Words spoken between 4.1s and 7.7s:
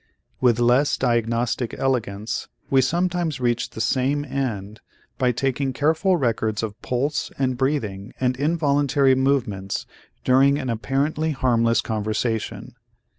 end by taking careful records of pulse and